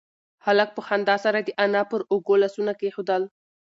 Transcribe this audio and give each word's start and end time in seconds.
هلک 0.45 0.69
په 0.77 0.81
خندا 0.87 1.15
سره 1.25 1.39
د 1.41 1.49
انا 1.65 1.81
پر 1.89 2.01
اوږو 2.11 2.35
لاسونه 2.43 2.71
کېښودل. 2.79 3.23